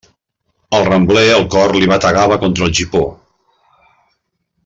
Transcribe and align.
Al 0.77 0.85
rambler 0.87 1.25
el 1.33 1.45
cor 1.57 1.75
li 1.83 1.91
bategava 1.93 2.39
contra 2.45 2.67
el 2.69 2.75
gipó. 2.81 3.05